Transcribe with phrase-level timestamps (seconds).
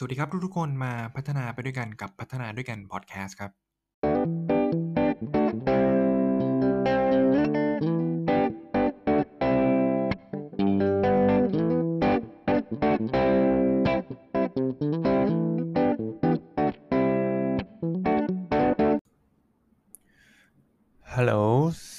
[0.00, 3.50] สวัสดีครับทุกๆคนมาพัฒนาไปด้วยกันกับพัฒนาด้วยกันพอดแคสต์ครับ
[21.14, 21.34] ฮัลโหล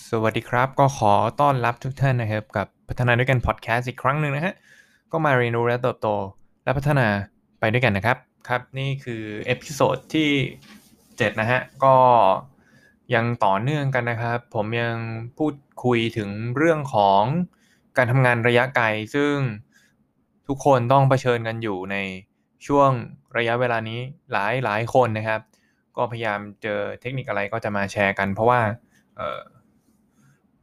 [0.09, 4.53] สวัสดีครับ ก็ขอต้อนรับทุกท่านนะครับ กับพัฒนาด้วยกันพอดแคสต์อีกครั้งหนึ่งนะฮะ
[5.11, 6.07] ก็มาเรียนรู้และเติบโต
[6.63, 7.07] และพัฒนา
[7.59, 8.17] ไปด้วยกันนะครับ
[8.47, 10.29] ครับนี่คือ episode ที่
[10.87, 11.95] 7นะฮะก็
[13.15, 14.95] ยังต่อเนื่องกันนะครับ ผมยัง
[15.37, 17.23] พูดคุยถึงเรื่องของ
[17.97, 19.35] การทำงานระยะไกล ซึ่ง
[20.47, 21.97] ทุกคนต้องเผชิญกันอยู่ใน
[22.67, 22.91] ช่วง
[23.37, 23.99] ระยะเวลานี้
[24.31, 25.41] หลายหลายคนนะครับ
[25.97, 28.61] ก็พยายามเจอเทคนิคอะไรก็จะมาแชร์กัน เพราะว่า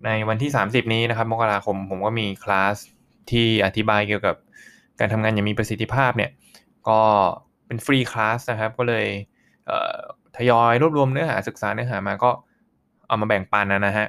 [0.05, 2.77] ในวันที่ 30 นี้นะครับมกราคมผมก็มีคลาส
[3.31, 4.37] ที่อธิบายเกี่ยวกับ
[5.01, 6.31] การทำงานอย่างมีประสิทธิภาพเนี่ย
[6.89, 7.01] ก็
[7.67, 9.07] เป็นฟรีคลาสนะครับ ก็เลย
[10.37, 12.31] ทยอยรวบรวมเนื้อหาศึกษาเนื้อหามาก็
[13.07, 14.07] เอามาแบ่งปันนะฮะ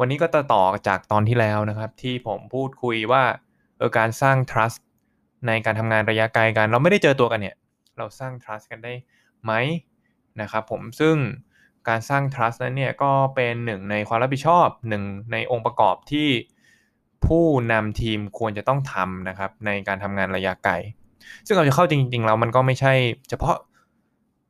[0.00, 3.22] วันนี้ก็ต่อต่อจากตอนที่แล้วนะครับ ที่ผมพูดคุยว่า
[3.78, 4.78] เออการสร้าง trust
[5.46, 7.56] ในการทำงานระยะไกลกัน เราไม่ได้เจอตัวกันเนี่ย
[7.98, 8.92] เราสร้าง trust กันได้
[9.44, 9.52] ไหม
[10.40, 11.16] นะครับผมซึ่ง
[11.88, 16.28] การสร้าง trust นั้นเนี่ยก็เป็นหนึ่งในความรับผิดชอบหนึ่งในองค์ประกอบที่
[17.26, 20.74] ผู้นำทีมควรจะต้องทำนะครับในการทำงานระยะไกล
[21.46, 22.92] ซึ่งเราจะเข้าจริงๆแล้วมันก็ไม่ใช่
[23.30, 23.56] เฉพาะ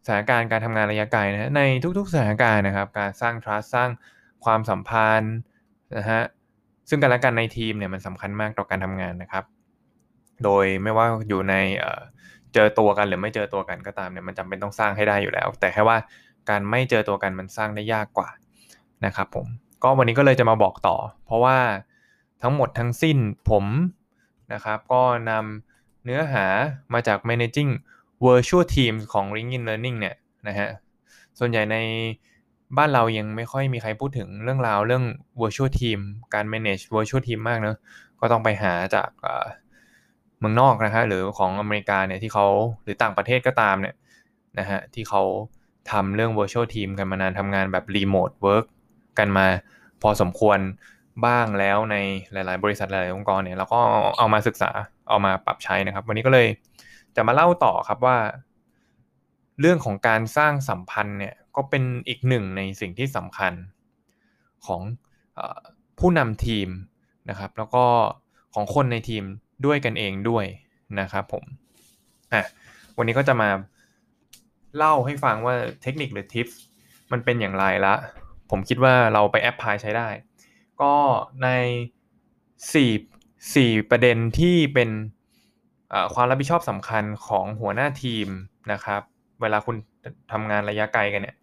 [0.06, 1.62] สถานการณ์การทำงานระยะไกลนะใน
[1.98, 3.91] ทุกๆสถานการณ์นะครับ การสร้าง trust สร้าง
[4.44, 5.34] ความสัมพันธ์
[5.97, 6.22] นะฮะ
[6.89, 9.45] ซึ่งกันและกันในทีมเนี่ยมันสำคัญมากต่อการทำงานนะครับ
[10.45, 11.55] โดยไม่ว่าอยู่ใน
[12.55, 15.97] เจอตัวกันหรือไม่เจอตัวกันก็ตามเนี่ยมันจำเป็นต้องสร้างให้ได้อยู่แล้ว แต่แค่ว่า
[16.50, 18.28] การไม่เจอตัวกันมันสร้างได้ยากกว่า
[19.06, 19.47] นะครับผม
[19.83, 21.58] ก็วันนี้ก็เลยจะมาบอกต่อ เพราะว่า
[22.42, 23.19] ทั้งหมดทั้งสิ้น
[23.50, 23.64] ผม
[24.52, 25.73] นะครับ ก็นำ
[26.05, 26.47] เนื้อหา
[26.94, 27.70] มาจาก managing
[28.24, 30.16] virtual team ของ LinkedIn Learning เนี่ย
[30.48, 30.69] นะฮะ
[31.38, 31.77] ส่วนใหญ่ใน
[32.77, 35.05] บ้านเรายังไม่ค่อยมีใครพูดถึงเรื่องราวเรื่อง
[35.40, 35.98] virtual team
[36.34, 37.77] การ manage virtual team มากเนอะ
[38.20, 39.11] ก็ต้องไปหาจาก
[40.39, 42.46] เมืองนอกนะฮะหรือของอเมริกาเนี่ยที่เขา
[42.83, 43.95] หรือต่างประเทศก็ตามเนี่ย
[44.58, 45.23] นะฮะที่เขา
[45.90, 48.67] ทำเรื่อง virtual team กันมานานทำงานแบบ remote work
[49.18, 49.46] กันมา
[50.02, 50.58] พอสมควร
[51.27, 51.96] บ้างแล้วใน
[52.33, 53.80] หลาย ๆ บริษัทหลาย ๆ องค์กรเนี่ยเราก็
[54.18, 54.70] เอามาศึกษา
[55.09, 56.48] เอามาปรับใช้นะครับ วันนี้ก็เลย
[57.17, 58.17] จะมาเล่าต่อครับว่า
[59.61, 63.53] เรื่องของการสร้างสัมพันธ์เนี่ยก็เป็นอีกหนึ่งในสิ่งที่สำคัญ
[64.67, 64.81] ของ
[65.39, 65.41] อ
[65.98, 66.69] ผู้นำทีม
[67.31, 67.85] นะครับ แล้วก็
[68.55, 69.25] ของคนในทีม
[69.67, 70.45] ด้วยกันเองด้วย
[71.01, 71.45] นะครับผม
[72.33, 72.42] อะ
[72.97, 73.51] วันนี้ก็จะมา
[74.77, 76.47] เล่าให้ฟังว่าเทคนิคหรือทิป
[77.13, 77.95] มันเป็นอย่างไรละ
[78.51, 80.09] ผมคิดว่าเราไปแอปพลายใช้ได้
[80.83, 80.95] ก็
[81.42, 81.48] ใน
[82.35, 83.14] 4
[83.52, 84.90] 4ประเด็นที่เป็น
[86.14, 88.28] ความรับผิดชอบสำคัญของหัวหน้าทีม
[88.72, 89.00] นะครับ
[89.40, 89.77] เวลาคุณ
[90.32, 91.36] ทำงานระยะไกลกันเนี่ย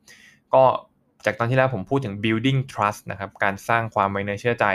[0.53, 0.63] ก็
[1.25, 4.65] จากตอนที่แล้วผมพูดถึง building trust นะครับ การสร้างความไว้เนื้อเชื่อใจ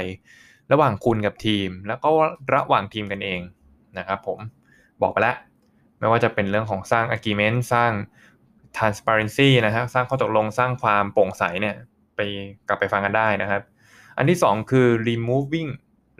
[0.73, 2.09] ระหว่างคุณกับทีม แล้วก็
[2.55, 3.41] ระหว่างทีมกันเอง
[3.99, 4.39] นะครับผม
[5.03, 5.37] บอกไปแล้ว
[5.99, 7.93] ไม่ว่าจะเป็นเรื่องของสร้าง agreement สร้าง
[8.77, 11.77] transparency นะฮะสร้างข้อตกลงสร้างความโปร่งใสเนี่ย
[12.17, 12.21] ไป
[12.69, 13.63] กลับไปฟังกันได้นะครับ
[14.17, 15.71] อันที่ 2 คือ removing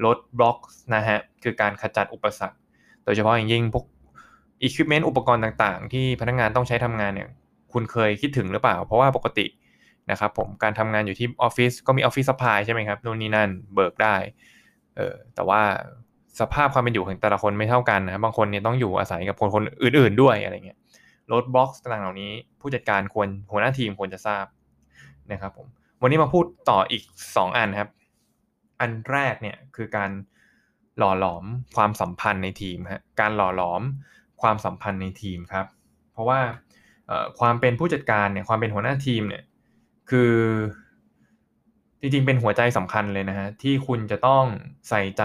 [0.05, 2.59] roadblocks นะฮะคือการขจัดอุปสรรค
[3.05, 3.85] โดยเฉพาะอย่างยิ่งพวก
[4.67, 7.29] equipment อุปกรณ์ต่างๆ ที่พนักงานต้องใช้ทำงานเนี่ย
[7.73, 9.47] คุณเคยคิดถึงหรือเปล่า เพราะว่าปกติ
[10.11, 14.17] นะครับผมการทำงานอยู่ที่ออฟฟิศก็มีออฟฟิศสปายใช่ไหมครับนู่นนี่นั่นเบิกได้
[14.97, 15.61] เออแต่ว่า
[16.41, 20.79] สภาพความเป็นอยู่ของแต่ละคนไม่เท่ากันนะบางคนเนี่ยต้องอยู่อาศัยกับคนคนอื่น ๆด้วยอะไรเงี้ย
[21.33, 22.31] รดบ็อกต่างๆเหล่านี้
[22.61, 24.45] ผู้จัดการควรหัวหน้าทีมควรจะทราบ
[25.33, 25.67] นะครับผม
[26.03, 27.89] วันนี้มาพูดต่ออีก 2 อันครับ
[28.81, 30.11] อันแรกเนี่ยคือการ
[30.99, 31.45] หล่อหลอม
[31.77, 33.83] ความสัมพันธ์ในทีมฮะการหล่อหลอม
[34.43, 35.67] ความสัมพันธ์ในทีมครับ
[36.13, 36.41] เพราะว่า
[37.41, 39.45] ความเป็นผู้จัดการเนี่ยความเป็นหัวหน้าทีมเนี่ย
[40.11, 40.33] คือ
[42.01, 44.45] จริงๆเป็นหัวใจสำคัญเลยนะฮะที่คุณจะต้อง
[44.89, 45.23] ใส่ใจ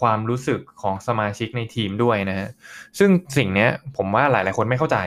[0.00, 2.48] ความรู้สึกของสมาชิกในทีมด้วยนะฮะ
[2.98, 4.98] ซึ่งสิ่งนี้ผมว่าหลายๆคนไม่เข้าใจ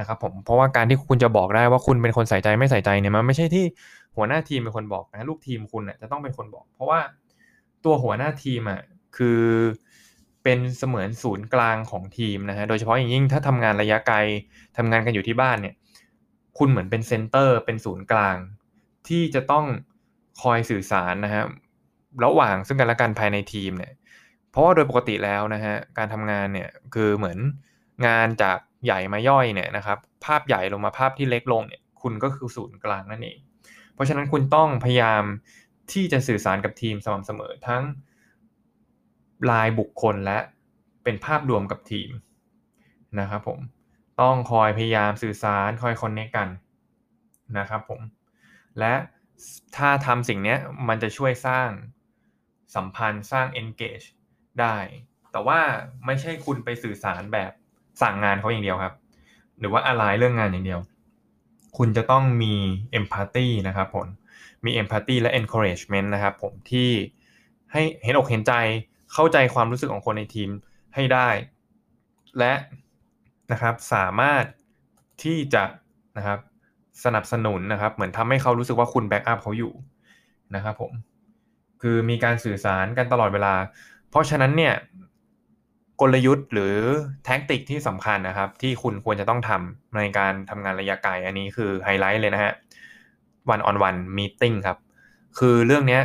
[0.00, 3.64] นะครับผมเพราะว่าการที่คุณจะบอกได้ว่าคุณเป็นคนใส่ใจไม่ใส่ใจเนี่ยมันไม่ใช่ที่
[4.16, 7.00] หัวหน้าทีมเป็นคนบอกนะลูกทีมคุณจะต้องเป็นคนบอก เพราะว่า
[7.84, 8.80] ตัวหัวหน้าทีมอะ
[9.16, 9.42] คือ
[10.42, 14.16] เป็นเสมือนศูนย์กลางของทีมนะฮะโดยเฉพาะอย่างยิ่งถ้าทำงานระยะไกล
[14.76, 15.74] ทำงานกันอยู่ที่บ้านเนี่ย
[16.58, 18.36] คุณเหมือนเป็นเซนเตอร์เป็นศูนย์กลาง
[19.08, 19.66] ที่จะต้อง
[20.42, 21.44] คอยสื่อสารนะฮะ
[22.24, 23.92] ระหว่างซึ่งกันและกันภายในทีมเนี่ย
[24.50, 27.38] เพราะว่าโดยปกติแล้วนะฮะการทำงานเนี่ยคือเหมือน
[28.06, 33.38] งานจากใหญ่มาย่อยเนี่ยนะครับ ภาพใหญ่ลงมาภาพที่เล็กลงเนี่ย คุณก็คือศูนย์กลางนั่นเอง
[33.94, 35.22] เพราะฉะนั้นคุณต้องพยายาม
[35.92, 37.82] ที่จะสื่อสารกับทีมสม่ำเสมอทั้ง
[39.50, 40.38] รายบุคคลและ
[41.04, 42.10] เป็นภาพรวมกับทีม
[43.20, 43.58] นะครับผม
[44.22, 46.48] ต้องคอยพยายามสื่อสารคอยคอนเนคกัน
[47.58, 48.00] นะครับผม
[48.78, 48.94] และ
[49.76, 50.56] ถ้าทำสิ่งนี้
[50.88, 51.68] มันจะช่วยสร้าง
[52.74, 54.06] สัมพันธ์สร้าง engage
[54.60, 54.76] ได้
[55.32, 55.60] แต่ว่า
[56.06, 57.52] ไม่ใช่คุณไปสื่อสารแบบ
[58.02, 58.94] สั่งงานเขาอย่างเดียวครับ
[59.58, 60.80] หรือว่าอะไรเรื่องงานอย่างเดียว
[61.76, 62.54] คุณจะต้องมี
[62.98, 64.06] empathy นะครับผม
[64.64, 66.90] มี empathy และ encouragement นะครับผมที่
[67.72, 68.52] ให้เห็นอกเห็นใจ
[69.12, 70.50] เข้าใจความรู้สึกของคนในทีม
[70.94, 71.28] ให้ได้
[72.38, 72.52] และ
[73.52, 74.44] นะครับสามารถ
[75.22, 75.64] ที่จะ
[76.16, 76.38] นะครับ
[77.04, 79.72] สนับสนุนนะครับเหมือนทำให้เขารู้สึกว่าคุณแบ็กอัพเขาอยู่
[80.54, 80.92] นะครับผม
[81.82, 83.54] คือมีการสื่อสารกันตลอดเวลา
[84.10, 84.74] เพราะฉะนั้นเนี่ย
[86.00, 86.74] กลยุทธ์หรือ
[87.24, 92.52] tactic ที่สำคัญนะครับ ที่คุณควรจะต้องทำในการทำงานระยะไกลอันนี้คือไฮไลท์เลยนะฮะ
[93.50, 94.78] one-on-one meeting ครับ
[95.38, 96.00] คือเรื่องนี้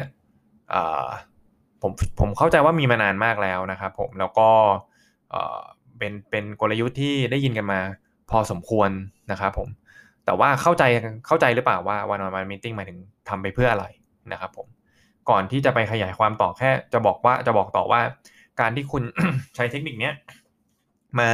[1.81, 4.49] ผมผมเข้าใจว่ามีมานานมากแล้วนะครับผมแล้วก็
[5.97, 7.79] เป็นเป็นกลยุทธ์ที่ได้ยินกันมา
[8.31, 8.89] พอสมควร
[9.31, 9.69] นะครับผม
[10.25, 10.83] แต่ว่าเข้าใจ
[11.27, 12.99] เข้าใจหรือเปล่าว่าวันออนวันมีติ้งหมายถึง
[13.29, 13.85] ทำไปเพื่ออะไร
[14.31, 14.67] นะครับผม
[15.29, 18.01] ก่อนที่จะไปขยายความต่อแค่จะบอกว่าจะบอกต่อว่า
[18.59, 19.03] การที่คุณ
[19.55, 20.11] ใช้เทคนิคนี้
[21.19, 21.29] มา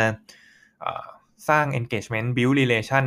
[1.49, 3.05] สร้าง engagement build relation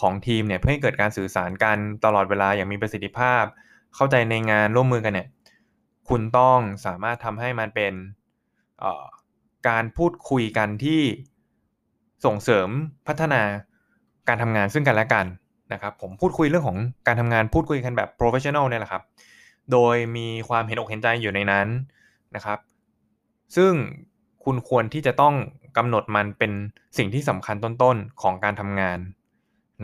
[0.00, 3.44] ของทีมเนี่ยเพื่อให้เกิดการสื่อสารกันตลอดเวลาอย่างมีประสิทธิภาพ
[3.94, 5.28] เข้าใจในงานร่วมมือกันเนี่ย
[6.08, 7.94] คุณต้องสามารถทำให้มันเป็น
[9.68, 11.00] การพูดคุยกันที่
[12.24, 12.68] ส่งเสริม
[13.06, 13.42] พัฒนา
[14.28, 15.26] การทำงานซึ่งกันและกัน
[15.72, 19.02] นะครับผมพูดคุยเรื่องของการทำงานพูดคุยกันแบบ professional เนี่ยแหละครับ
[19.72, 21.68] โดยมีความเห็นอกเห็นใจอยู่ในนั้น
[22.36, 22.58] นะครับ
[23.56, 23.72] ซึ่ง
[24.44, 25.34] คุณควรที่จะต้อง
[25.76, 26.52] กำหนดมันเป็น
[26.98, 28.98] สิ่งที่สำคัญต้นๆของการทำงาน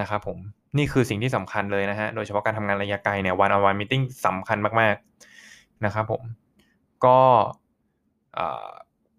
[0.01, 0.39] นะครับผม
[0.79, 3.95] นี่คือสิ่งที่สำคัญเลยนะฮะโดยเฉพาะการทำงานระยะไกลเนี่ยวันอวันมิ팅
[4.27, 6.23] สำคัญมากๆนะครับผม
[7.05, 7.19] ก็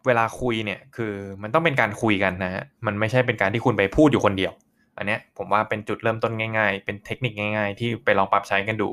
[0.05, 4.53] เวลาคุยเนี่ยคือมันต้องเป็นการคุยกันนะฮะมันไม่ใช่เป็นการที่คุณไปพูดอยู่คนเดียว
[4.97, 8.89] อันนี้ผมว่าเป็นจุดเริ่มต้นง่าย ๆ เป็นเทคนิคง่าย ๆ ที่ไปลองปรับใช้กันดู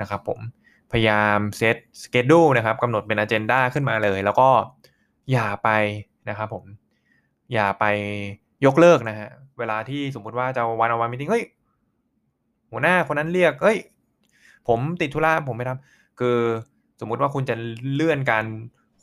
[0.00, 0.38] นะครับผม
[0.92, 4.48] พยายามเซตสเกจดูนะครับกำหนดเป็นอเจนดาขึ้นมาเลย แล้วก็
[5.32, 5.70] อย่าไป
[6.28, 6.64] นะครับผม
[7.52, 7.84] อย่าไป
[8.66, 9.28] ยกเลิกนะฮะ
[9.58, 11.44] เวลาที่สมมุติว่าจะวันอวันมิ팅เฮ้ย
[12.70, 13.78] หัวหน้าคนนั้นเรียกเฮ้ย
[14.68, 16.36] ผมติดธุระผมไม่ทำคือ
[17.00, 17.54] สมมุติว่าคุณจะ
[17.94, 18.44] เลื่อนการ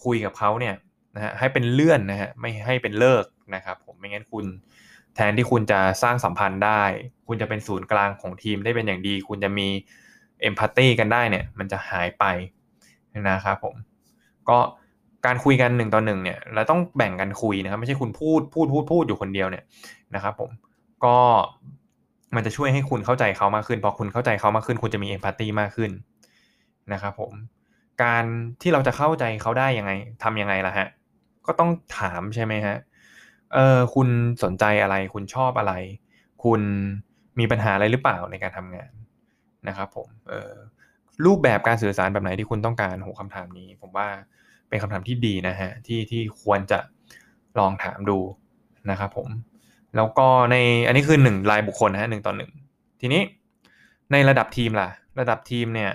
[0.03, 0.75] คุยกับเขาเนี่ย
[1.15, 3.25] นะฮะให้เป็นเลื่อนนะฮะไม่ให้เป็นเลิก
[3.55, 4.45] นะครับ ผมไม่งั้นคุณ
[5.15, 6.81] แทนที่คุณจะสร้างสัมพันธ์ได้
[7.27, 9.67] คุณจะเป็นศูนย์กลางของทีมได้เป็นอย่างดี คุณจะมี
[10.41, 12.25] เอมพัตตีกันได้เนี่ยมันจะหายไป
[13.29, 13.75] นะครับผม
[14.49, 14.57] ก็
[15.25, 19.63] การคุยกันหนึ่งต่อหนึ่งเนี่ยเราต้องแบ่งกันคุยนะครับไม่ใช่คุณพูดพูดพูดพูดอยู่คนเดียวเนี่ย
[20.15, 20.49] นะครับผม
[21.05, 21.17] ก็
[22.35, 25.91] มันจะช่วยให้คุณเข้าใจเขามากขึ้นพอคุณเข้าใจเขามากขึ้น คุณจะมีเอมพัตตีมากขึ้น
[26.93, 27.33] นะครับผม
[28.03, 28.23] การ
[28.61, 29.91] ที่เราจะเข้าใจเขาได้ยังไง
[30.23, 30.87] ทำยังไงล่ะฮะ
[31.47, 32.77] ก็ต้องถามใช่ไหมฮะ
[33.53, 34.07] เออคุณ
[34.43, 35.73] สนใจอะไร คุณชอบอะไร
[36.43, 36.61] คุณ
[37.39, 38.91] มีปัญหาอะไรหรือเปล่าในการทำงาน
[39.67, 40.07] นะครับผม
[41.25, 44.07] รูปแบบการสื่อสารแบบไหนที่คุณต้องการหัวคำถามนี้ ผมว่า
[44.69, 46.79] เป็นคำถามที่ดีนะฮะที่ที่ควรจะ
[47.59, 48.19] ลองถามดู
[48.91, 49.29] นะครับผม
[49.95, 50.55] แล้วก็ใน
[50.87, 52.51] อันนี้คือหนึ่งรายบุคคลนะฮะหนึ่งต่อหนึ่ง
[53.01, 53.21] ทีนี้
[54.11, 54.89] ในระดับทีมล่ะ
[55.19, 55.91] ระดับทีมเนี่ย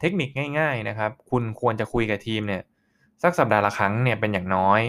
[0.00, 0.28] เทคนิค
[0.58, 2.62] ง่ายๆนะครับ คุณควรจะคุยกับทีมเนี่ย
[3.22, 4.80] สักสัปดาห์ละครั้งเนี่ยเป็นอย่างน้อย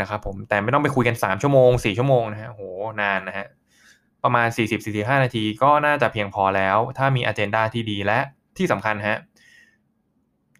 [0.00, 2.62] นะครับผมแต่ไม่ต้องไปคุยกัน 3 ชั่วโมง 4 ชั่วโมงนะฮะโห
[3.00, 3.46] นานนะฮะ
[4.24, 4.48] ประมาณ
[4.84, 8.18] 40-45 นาทีก็น่าจะเพียงพอแล้ว ถ้ามีอเจนดาที่ดีและ
[8.56, 9.18] ที่สำคัญฮะ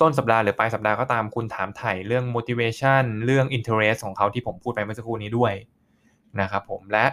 [0.00, 5.52] ต้นสัปดาห์หรือปลายสัปดาห์ก็ตามคุณถามไถ่เรื่อง motivation เรื่อง interest ของเขาที่ผมพูดไปเมื่อสักครู่นี้ด้วย
[6.40, 7.06] นะครับผมและ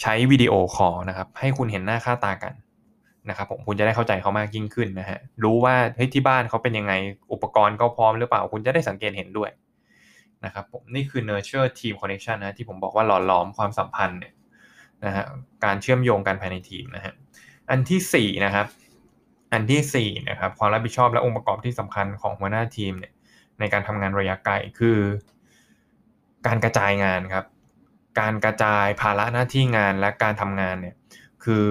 [0.00, 2.54] ใช้วิดีโอคอลนะครับให้คุณเห็นหน้าค่าตากัน
[3.28, 6.92] นะครับผมคุณจะได้เข้าใจเขามากยิ่งขึ้นนะฮะรู้ว่าเฮ้ยที่บ้านเขาเป็นยังไง
[7.32, 9.50] อุปกรณ์เขาพร้อมหรือเปล่าคุณจะได้สังเกตเห็นด้วย
[10.44, 14.32] นะครับผมนี่คือ nurture team connection นะที่ผมบอกว่าหล่อหลอมความสัมพันธ์เนี่ย
[15.04, 15.24] นะฮะ
[15.64, 17.12] การเชื่อมโยงกันภายในทีมนะฮะ
[17.70, 18.66] อันที่4นะครับ
[19.52, 23.12] อันที่4นะครับความรับผิดชอบและองค์ประกอบที่สำคัญของหัวหน้าทีมเนี่ย
[23.58, 24.98] ในการทำงานระยะไกลคือ
[26.46, 27.44] การกระจายงานครับ
[28.20, 30.94] การกระจายภาระหน้าที่งานและการทำงานเนี่ย
[31.44, 31.68] คือ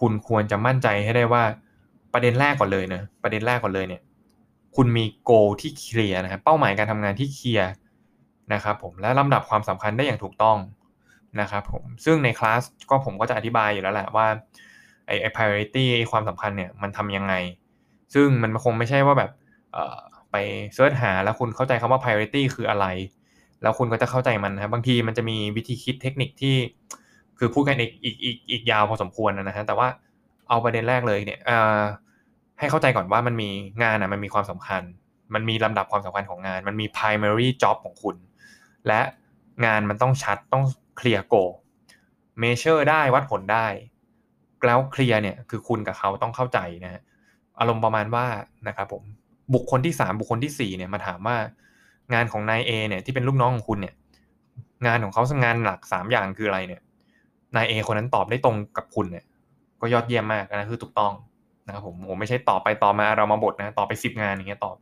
[0.00, 1.44] คุณควรจะมั่นใจให้ได้ว่า
[2.12, 4.02] ประเด็นแรกก่อนเลยนะประเด็นแรกก่อนเลยเนี่ย
[4.76, 7.70] คุณมีโกที่เคลียร์นะครับเป้าหมายการทำงานที่เคลียร์
[8.52, 10.56] นะครับผมและลำดับความสำคัญได้อย่างถูกต้อง
[11.40, 14.26] นะครับผมซึ่งในคลาสก็ผมก็จะอธิบายอยู่แล้วแหละว่า
[15.06, 17.34] ไอ้ไอ้ priority ไอ้ความสำคัญเนี่ยมันทำยังไง
[18.14, 19.30] ซึ่งมันคงไม่ใช่ว่าแบบ
[20.30, 20.36] ไป
[20.74, 22.86] search หาแล้วคุณเข้าใจคำว่า priority คืออะไร
[23.62, 26.56] แล้วคุณก็จะเข้าใจมันนะบางทีมันจะมีวิธีคิดเทคนิคที่
[27.38, 29.88] คือพูดกันอีกอีกอีกอีกยาวพอสมควรนะฮะแต่ว่า
[30.48, 31.40] เอาประเด็นแรกเลยเนี่ย
[32.58, 33.50] ให้เข้าใจก่อนว่ามันมี
[33.82, 34.82] งานอะมันมีความสำคัญ
[35.34, 38.16] มันมีลำดับความสำคัญของงาน มันมี primary job ของคุณ
[38.86, 39.00] และ
[39.66, 40.64] งานมันต้องชัดต้อง
[41.00, 41.34] clear goal
[42.40, 43.66] measure ได้วัดผลได้
[44.66, 47.02] แล้วเคลียร์เนี่ยคือคุณกับเขาต้องเข้าใจนะฮะ
[47.60, 48.26] อารมณ์ประมาณว่า
[48.68, 49.02] นะครับผม
[49.54, 51.36] บุคคลที่สามบุคคลที่สี่เนี่ยมาถามว่า
[52.14, 53.94] งานของนายเอเนี่ยที่เป็นลูกน้องของคุณเนี่ย
[54.86, 56.82] งานของเขางานหลักสามอย่างคืออะไรเนี่ย
[57.56, 59.24] นายเอคนนั้นตอบได้ตรงกับคุณเนี่ย
[59.80, 61.12] ก็ยอดเยี่ยมมากนะคือถูกต้อง
[61.66, 64.76] นะครับผมผมไม่ใช่ตอบไปตอบมาเรามาบทนะตอบไปสิบงานอย่างเงี้ยตอบ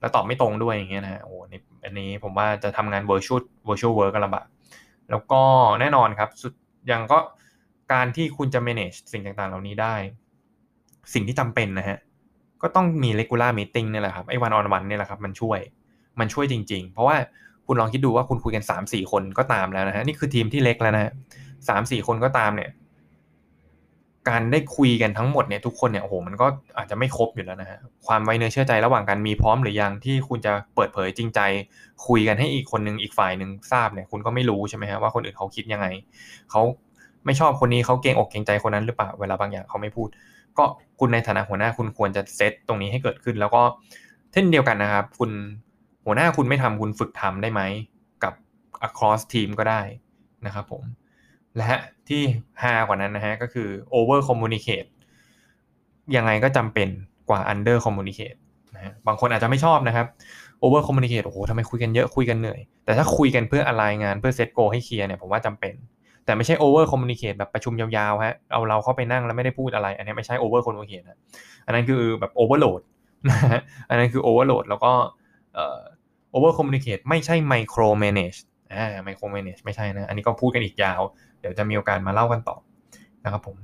[0.00, 4.46] แล้วตอบไม่ตรงด้วยอย่างเงี้ยนะโอ้นี่อันนี้ผมว่าจะทำงาน virtual virtual work กันลำบาก
[5.10, 5.42] แล้วก็
[5.80, 6.52] แน่นอนครับสุด
[6.86, 7.18] อย่างก็
[7.92, 9.94] การที่คุณจะ manage สิ่งต่างๆ เหล่านี้ได้
[11.14, 11.98] สิ่งที่จำเป็นนะฮะ
[12.62, 15.58] ก็ต้องมี regular meeting นี่แหละครับไอ้วันออนวันนี่แหละครับมันช่วย
[16.20, 17.16] มันช่วยจริง ๆ เพราะว่า
[17.66, 21.12] คุณลองคิดดูว่าคุณคุยกันสามสี่คนก็ตามแล้วนะฮะนี่คือทีมที่เล็กแล้วนะ
[21.68, 22.70] สามสี่คนก็ตามเนี่ย
[24.28, 26.46] การได้คุยกันทั้งหมดเนี่ยทุกคนเนี่ยโอ้โหมันก็
[26.76, 31.40] อาจจะไม่ครบอยู่แล้วนะฮะความไว้เนื้อเชื่อใจระหว่างกันมีพร้อมหรือยังที่คุณจะเปิดเผยจริงใจ
[32.06, 35.86] คุยกันให้อีกคนนึงอีกฝ่ายหนึ่งทราบเนี่ยคุณก็ไม่รู้ใช่ไหมฮะว่าคนอื่นเขาคิดยังไง
[36.50, 36.62] เขา
[37.24, 40.08] ไม่ชอบคนนี้เขาเกรงอกเกรงใจคนนั้นหรือเปล่าเวลาบางอย่างเขาไม่พูด
[40.58, 40.64] ก็
[41.00, 43.62] คุณในฐานะหัวหน้าคุณควรจะเซตตรงนี้ให้เกิดขึ้น แล้วก็
[44.32, 45.30] เช่นเดียวกันนะครับ คุณ
[46.06, 47.60] หัวหน้าคุณไม่ทำคุณฝึกทำได้ไหม
[48.24, 48.34] กับ
[48.86, 49.82] across team ก็ได้
[50.46, 50.82] นะครับผม
[51.58, 51.72] และ
[52.08, 52.22] ที่
[52.62, 54.88] ฮากว่านั้นนะฮะก็คือ over communicate
[56.16, 56.88] ยังไงก็จำเป็น
[57.30, 58.38] กว่า under communicate
[58.74, 60.06] นะฮะบางคนอาจจะไม่ชอบนะครับ
[60.62, 65.74] over communicate โอ้โหทำไมคุยกันเยอะคุยกันเหนื่อย แต่ถ้าคุยกันเพื่ออะไรงานเพื่อเซตโกให้เคลียร์เนี่ยผมว่าจำเป็น
[66.24, 71.18] แต่ไม่ใช่ over communicate แบบประชุมยาวๆฮะเอาเราเข้าไปนั่งแล้วไม่ได้พูดอะไร อันนี้ไม่ใช่ over communicate นะ
[71.66, 72.80] อันนั้นคือแบบ overload
[73.30, 74.92] นะฮะอันนั้นคือ overload แล้วก็
[75.54, 75.80] เอ่อ
[76.34, 78.38] over communicate ไม่ใช่ micro manage
[78.74, 81.00] อ่า micro manage ไม่ใช่นะ อันนี้ก็พูดกันอีกยาว
[81.40, 82.56] เดี๋ยวจะมีโอกาสมาเล่ากันต่อ
[83.24, 83.56] นะครับผม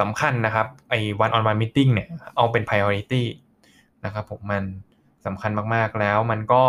[0.00, 3.22] สำคัญนะครับไอ้ one on one meeting เนี่ยเอาเป็น priority
[4.04, 4.64] นะครับผมมัน
[5.26, 6.64] สำคัญมากๆแล้วมันก็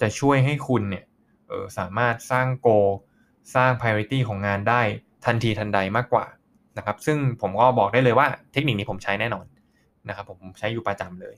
[0.00, 1.04] จะช่วยให้คุณเนี่ย
[1.50, 2.68] ออสามารถสร้างโก
[3.54, 4.80] สร้าง priority ของงานได้
[5.26, 6.24] ทันทีทันใดมากกว่า
[6.78, 9.46] นะครับ ซึ่งผมก็บอกได้เลยว่าเทคนิคนี้ผมใช้แน่นอน
[10.08, 11.36] นะครับ ผมใช้อยู่ประจำเลย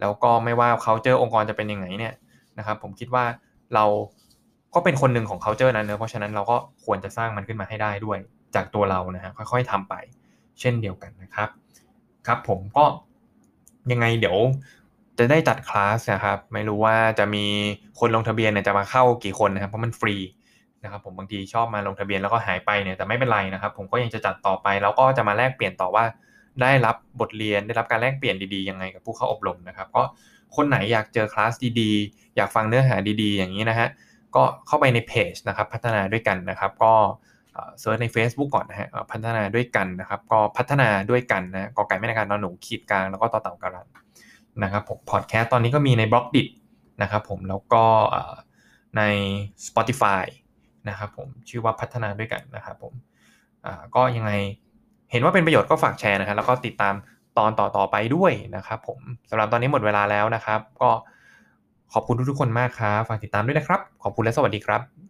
[0.00, 2.14] แล้วก็ไม่ว่าเขาเจอองค์กรจะเป็นยังไงเนี่ย
[2.58, 3.24] นะครับ ผมคิดว่า
[3.74, 3.84] เรา
[4.74, 8.18] ก็เป็นคนหนึ่งของ culture นั้นเนอะเพราะฉะนั้นเราก็ควรจะสร้างมันขึ้นมาให้ได้ด้วย
[8.54, 9.94] จากตัวเรานะฮะค่อยๆทำไป
[10.60, 11.48] เช่นเดียวกันนะครับ
[12.26, 12.84] ครับผมก็
[13.92, 14.38] ยังไงเดี๋ยว
[15.18, 17.44] จะได้จัดคลาสนะครับไม่รู้ว่าจะมี
[18.00, 20.16] คนลงทะเบียนเนี่ยจะมาเข้ากี่คนนะครับเพราะมันฟรี
[20.82, 26.04] นะครับผมบางทีชอบมาลงทะเบียนแล้วก็หายไปเนี่ยแต่ไม่เป็นไรนะครับ ผมก็ยังจะจัดต่อไป แล้วก็จะมาแลกเปลี่ยนต่อว่า
[26.62, 30.02] ได้รับบทเรียนได้รับการแลกเปลี่ยนดีๆยังไงกับผู้เข้าอบรมนะครับก็
[30.56, 33.88] คนไหนอยากเจอคลาสดีๆ อยากฟังเนื้อหาดีๆ อย่างนี้นะฮะ
[34.36, 36.94] ก็เข้าไปในเพจนะครับพัฒนาด้วยกันนะครับ ก็
[37.80, 43.88] search ใน Facebook ก่อนนะฮะพัฒนาด้วยกันนะครับก็พัฒนาด้วยกันนะกอไก่ไม้หันอากาศนอหนูขีดกลางแล้วก็ตอเต่าการันต์
[44.62, 46.48] นะครับผมพอดแคสต์ตอนนี้ก็มีใน Blockdit
[47.02, 47.84] นะครับผมแล้วก็
[48.96, 49.02] ใน
[49.66, 50.24] Spotify
[50.88, 52.92] นะครับผมชื่อว่าพัฒนาด้วยกันนะครับผม
[53.94, 54.32] ก็ยังไง
[55.10, 56.94] เห็นว่าเป็นประโยชน์ก็ฝากแชร์นะครับแล้วก็ติดตาม
[57.38, 60.90] ตอนต่อๆไปด้วยนะครับผมสำหรับตอนนี้หมดเวลาแล้วนะครับ ก็
[61.92, 65.07] ขอบคุณทุกๆคนมากครับ ฝากติดตามด้วยนะครับ ขอบคุณและสวัสดีครับ